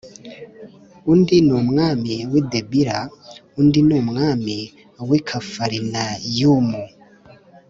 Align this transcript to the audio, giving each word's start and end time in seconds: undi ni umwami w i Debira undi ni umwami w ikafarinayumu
undi 1.11 1.37
ni 1.45 1.53
umwami 1.61 2.13
w 2.31 2.33
i 2.41 2.43
Debira 2.51 2.97
undi 3.59 3.79
ni 3.87 3.93
umwami 4.01 4.57
w 5.07 5.11
ikafarinayumu 5.19 6.83